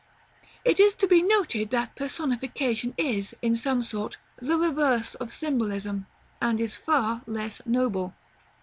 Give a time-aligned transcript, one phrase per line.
[0.65, 6.07] It is to be noted that personification is, in some sort, the reverse of symbolism,
[6.41, 8.15] and is far less noble.